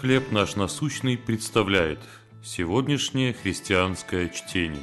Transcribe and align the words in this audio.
«Хлеб 0.00 0.32
наш 0.32 0.56
насущный» 0.56 1.16
представляет 1.16 2.00
сегодняшнее 2.42 3.32
христианское 3.32 4.28
чтение. 4.28 4.82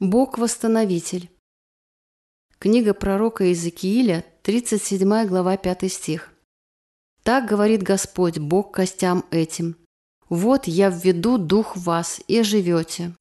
Бог-восстановитель. 0.00 1.30
Книга 2.58 2.92
пророка 2.92 3.44
Иезекииля, 3.44 4.24
37 4.42 5.26
глава, 5.26 5.56
5 5.56 5.90
стих. 5.90 6.32
«Так 7.22 7.48
говорит 7.48 7.82
Господь, 7.82 8.38
Бог 8.38 8.74
костям 8.74 9.24
этим. 9.30 9.76
Вот 10.28 10.66
я 10.66 10.90
введу 10.90 11.38
дух 11.38 11.76
вас, 11.76 12.20
и 12.26 12.42
живете». 12.42 13.14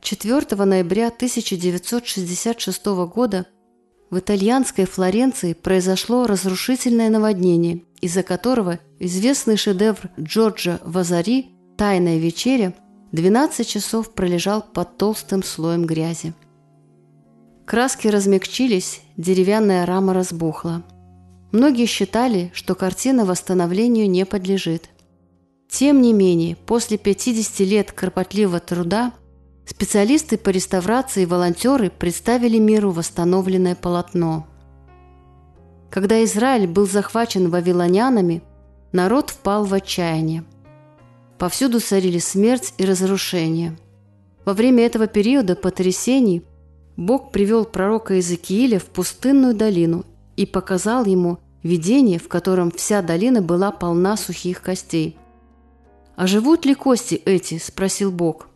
4 0.00 0.64
ноября 0.64 1.08
1966 1.08 2.86
года 3.06 3.46
в 4.10 4.18
итальянской 4.18 4.86
Флоренции 4.86 5.52
произошло 5.52 6.26
разрушительное 6.26 7.10
наводнение, 7.10 7.82
из-за 8.00 8.22
которого 8.22 8.78
известный 8.98 9.56
шедевр 9.56 10.10
Джорджа 10.18 10.80
Вазари 10.84 11.48
«Тайная 11.76 12.18
вечеря» 12.18 12.74
12 13.12 13.66
часов 13.66 14.12
пролежал 14.12 14.62
под 14.62 14.96
толстым 14.96 15.42
слоем 15.42 15.84
грязи. 15.84 16.34
Краски 17.66 18.08
размягчились, 18.08 19.02
деревянная 19.16 19.84
рама 19.84 20.14
разбухла. 20.14 20.82
Многие 21.52 21.86
считали, 21.86 22.50
что 22.54 22.74
картина 22.74 23.24
восстановлению 23.24 24.08
не 24.08 24.24
подлежит. 24.26 24.88
Тем 25.68 26.00
не 26.00 26.12
менее, 26.12 26.56
после 26.56 26.96
50 26.96 27.60
лет 27.60 27.92
кропотливого 27.92 28.60
труда 28.60 29.12
специалисты 29.68 30.38
по 30.38 30.48
реставрации 30.48 31.24
и 31.24 31.26
волонтеры 31.26 31.90
представили 31.90 32.58
миру 32.58 32.90
восстановленное 32.90 33.74
полотно. 33.74 34.46
Когда 35.90 36.24
Израиль 36.24 36.66
был 36.66 36.86
захвачен 36.86 37.50
вавилонянами, 37.50 38.42
народ 38.92 39.30
впал 39.30 39.64
в 39.64 39.74
отчаяние. 39.74 40.44
Повсюду 41.38 41.80
царили 41.80 42.18
смерть 42.18 42.72
и 42.78 42.84
разрушение. 42.84 43.76
Во 44.46 44.54
время 44.54 44.86
этого 44.86 45.06
периода 45.06 45.54
потрясений 45.54 46.42
Бог 46.96 47.30
привел 47.30 47.64
пророка 47.66 48.14
Иезекииля 48.14 48.78
в 48.78 48.86
пустынную 48.86 49.54
долину 49.54 50.04
и 50.36 50.46
показал 50.46 51.04
ему 51.04 51.38
видение, 51.62 52.18
в 52.18 52.28
котором 52.28 52.70
вся 52.70 53.02
долина 53.02 53.42
была 53.42 53.70
полна 53.70 54.16
сухих 54.16 54.62
костей. 54.62 55.16
«А 56.16 56.26
живут 56.26 56.64
ли 56.64 56.74
кости 56.74 57.14
эти?»– 57.14 57.58
спросил 57.64 58.10
Бог. 58.10 58.47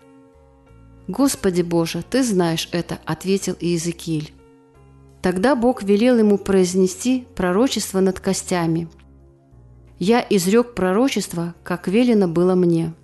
«Господи 1.09 1.63
Боже, 1.63 2.03
Ты 2.09 2.23
знаешь 2.23 2.69
это»,– 2.73 2.99
ответил 3.05 3.57
Иезекииль. 3.61 4.33
Тогда 5.21 5.55
Бог 5.55 5.83
велел 5.83 6.19
ему 6.19 6.39
произнести 6.39 7.27
пророчество 7.35 8.01
над 8.01 8.21
костями. 8.21 8.89
«Я 9.99 10.25
изрек 10.29 10.75
пророчество, 10.75 11.55
как 11.63 11.89
велено 11.89 12.29
было 12.29 12.55
мне». 12.55 12.95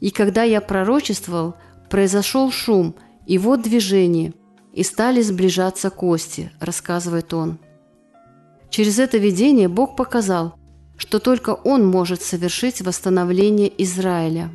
И 0.00 0.10
когда 0.10 0.42
я 0.42 0.60
пророчествовал, 0.60 1.56
произошел 1.90 2.50
шум, 2.50 2.94
и 3.26 3.38
вот 3.38 3.62
движение– 3.62 4.34
и 4.74 4.82
стали 4.82 5.22
сближаться 5.22 5.88
кости, 5.88 6.50
рассказывает 6.60 7.32
он. 7.32 7.58
Через 8.70 8.98
это 8.98 9.18
видение 9.18 9.68
Бог 9.68 9.96
показал, 9.96 10.56
что 10.96 11.20
только 11.20 11.50
Он 11.50 11.86
может 11.86 12.22
совершить 12.22 12.82
восстановление 12.82 13.72
Израиля. 13.84 14.50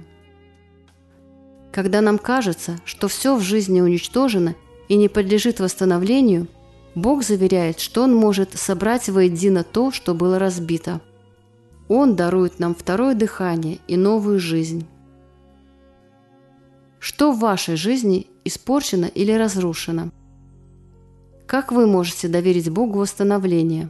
Когда 1.71 2.01
нам 2.01 2.17
кажется, 2.17 2.79
что 2.85 3.07
все 3.07 3.35
в 3.35 3.41
жизни 3.41 3.81
уничтожено 3.81 4.55
и 4.87 4.95
не 4.95 5.07
подлежит 5.07 5.59
восстановлению, 5.59 6.47
Бог 6.95 7.23
заверяет, 7.23 7.79
что 7.79 8.03
Он 8.03 8.15
может 8.15 8.55
собрать 8.55 9.07
воедино 9.09 9.63
то, 9.63 9.91
что 9.91 10.15
было 10.15 10.39
разбито. 10.39 11.01
Он 11.87 12.15
дарует 12.15 12.59
нам 12.59 12.75
второе 12.75 13.15
дыхание 13.15 13.79
и 13.87 13.97
новую 13.97 14.39
жизнь. 14.39 14.85
Что 16.99 17.31
в 17.31 17.39
вашей 17.39 17.75
жизни 17.75 18.27
испорчено 18.43 19.05
или 19.05 19.31
разрушено? 19.31 20.09
Как 21.47 21.71
вы 21.71 21.87
можете 21.87 22.27
доверить 22.27 22.69
Богу 22.69 22.99
восстановление? 22.99 23.89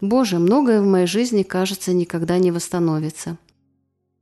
Боже, 0.00 0.38
многое 0.38 0.80
в 0.80 0.86
моей 0.86 1.06
жизни, 1.06 1.42
кажется, 1.42 1.92
никогда 1.92 2.38
не 2.38 2.50
восстановится. 2.50 3.38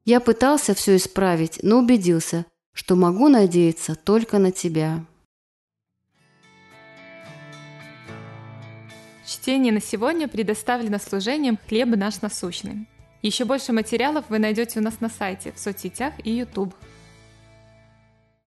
Я 0.04 0.18
пытался 0.18 0.74
все 0.74 0.96
исправить, 0.96 1.60
но 1.62 1.78
убедился, 1.78 2.44
что 2.72 2.96
могу 2.96 3.28
надеяться 3.28 3.94
только 3.94 4.38
на 4.38 4.50
Тебя. 4.50 5.04
Чтение 9.24 9.72
на 9.72 9.80
сегодня 9.80 10.26
предоставлено 10.26 10.98
служением 10.98 11.56
«Хлеб 11.68 11.88
наш 11.96 12.20
насущный». 12.20 12.88
Еще 13.22 13.44
больше 13.44 13.72
материалов 13.72 14.24
вы 14.28 14.40
найдете 14.40 14.80
у 14.80 14.82
нас 14.82 15.00
на 15.00 15.08
сайте, 15.08 15.52
в 15.52 15.58
соцсетях 15.60 16.14
и 16.24 16.32
YouTube. 16.32 16.74